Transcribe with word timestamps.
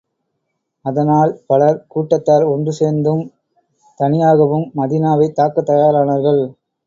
அதனால் 0.85 1.41
பல 1.47 1.63
கூட்டத்தார் 1.87 2.43
ஒன்று 2.43 2.71
சேர்ந்தும், 2.71 3.21
தனியாகவும் 3.99 4.65
மதீனாவைத் 4.75 5.35
தாக்கத் 5.35 5.69
தயாரானார்கள். 5.69 6.41